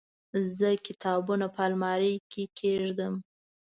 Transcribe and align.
زه 0.57 0.69
کتابونه 0.87 1.45
په 1.55 1.61
المارۍ 1.67 2.15
کې 2.31 2.43
کيږدم. 2.57 3.13